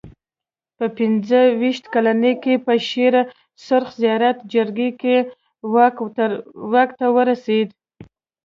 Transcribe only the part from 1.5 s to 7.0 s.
ویشت کلنۍ کې په شېر سرخ زیارت جرګه کې واک